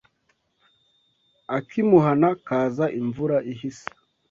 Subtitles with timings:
[1.57, 3.87] Ak’imuhana kaza imvura ihise